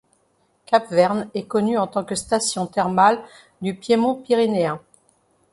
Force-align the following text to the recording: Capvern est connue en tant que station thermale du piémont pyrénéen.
Capvern 0.65 1.29
est 1.35 1.43
connue 1.43 1.77
en 1.77 1.85
tant 1.85 2.03
que 2.03 2.15
station 2.15 2.65
thermale 2.65 3.21
du 3.61 3.75
piémont 3.75 4.15
pyrénéen. 4.15 4.81